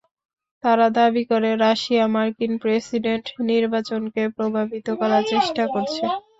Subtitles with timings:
[0.63, 6.03] তারা দাবি করে, রাশিয়া মার্কিন প্রেসিডেন্ট নির্বাচনকে প্রভাবিত করার চেষ্টা করছে।